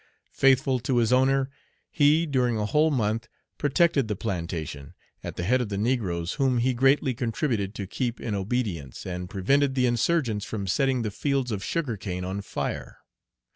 [0.33, 1.47] Faithful to his owner,
[1.91, 3.27] he, during a whole month,
[3.59, 8.19] protected the plantation, at the head of the negroes, whom he greatly contributed to keep
[8.19, 12.97] in obedience, and prevented the insurgents from setting the fields of sugar cane on fire.